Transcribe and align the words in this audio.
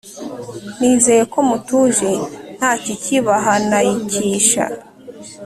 nizeye 0.79 1.23
ko 1.33 1.39
mutuje 1.49 2.09
ntakikibahanayikisha 2.57 4.65